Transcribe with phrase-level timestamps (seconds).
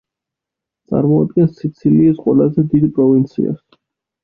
[0.93, 3.57] წარმოადგენს სიცილიის ყველაზე დიდ პროვინციას.